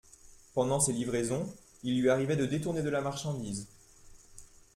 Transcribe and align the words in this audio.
Pendant 0.55 0.79
ses 0.79 0.93
livraisons, 0.93 1.45
il 1.83 2.01
lui 2.01 2.09
arrivait 2.09 2.35
de 2.35 2.47
détourner 2.47 2.81
de 2.81 2.89
la 2.89 3.01
marchandise 3.01 3.67